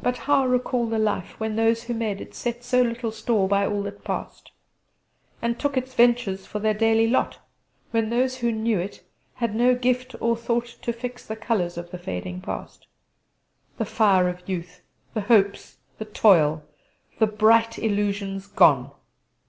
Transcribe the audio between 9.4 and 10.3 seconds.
no gift